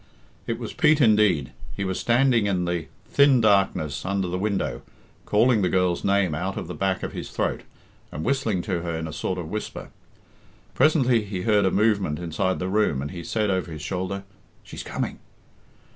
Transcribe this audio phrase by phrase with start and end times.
[0.47, 1.51] It was Pete indeed.
[1.77, 4.81] He was standing in the thin darkness under the window,
[5.27, 7.61] calling the girl's name out of the back of his throat,
[8.11, 9.89] and whistling to her in a sort of whisper.
[10.73, 14.23] Presently he heard a movement inside the room, and he said over his shoulder,
[14.63, 15.19] "She's coming."